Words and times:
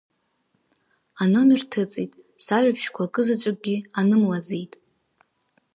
Аномер 1.23 1.61
ҭыҵит, 1.71 2.11
сажәабжьқәа 2.45 3.03
акы 3.05 3.21
заҵәыкгьы 3.27 3.75
анымлаӡеит. 3.99 4.73